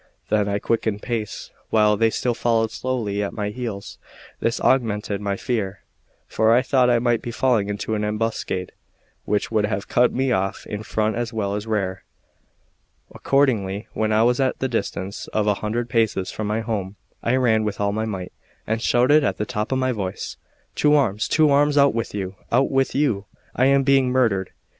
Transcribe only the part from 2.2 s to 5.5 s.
followed slowly at my heels; this augmented my